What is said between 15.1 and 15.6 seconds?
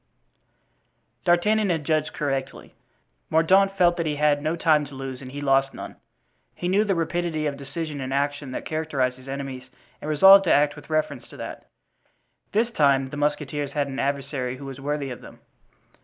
of them.